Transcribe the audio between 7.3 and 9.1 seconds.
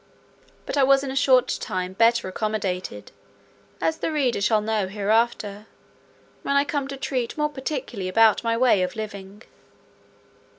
more particularly about my way of